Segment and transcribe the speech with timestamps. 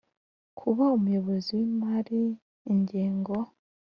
[0.59, 2.21] Kuba umuyobozi w imari
[2.71, 3.35] ingengo